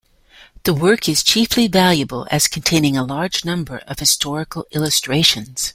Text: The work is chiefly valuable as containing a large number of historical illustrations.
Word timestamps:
The 0.63 0.73
work 0.73 1.07
is 1.07 1.21
chiefly 1.21 1.67
valuable 1.67 2.25
as 2.31 2.47
containing 2.47 2.97
a 2.97 3.03
large 3.05 3.45
number 3.45 3.83
of 3.87 3.99
historical 3.99 4.65
illustrations. 4.71 5.69